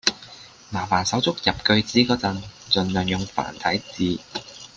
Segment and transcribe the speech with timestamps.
[0.71, 4.19] 麻煩手足入句子嗰陣，盡量用繁體字